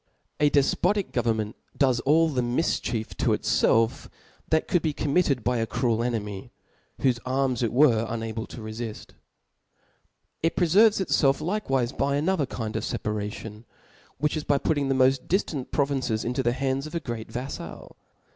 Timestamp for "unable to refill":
8.09-8.95